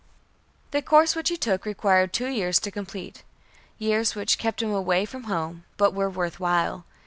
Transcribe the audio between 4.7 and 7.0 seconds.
away from home, but were worth while.